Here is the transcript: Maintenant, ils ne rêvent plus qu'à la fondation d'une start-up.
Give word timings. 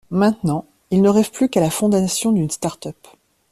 Maintenant, 0.09 0.65
ils 0.89 1.03
ne 1.03 1.09
rêvent 1.09 1.29
plus 1.29 1.47
qu'à 1.47 1.59
la 1.61 1.69
fondation 1.69 2.31
d'une 2.31 2.49
start-up. 2.49 2.97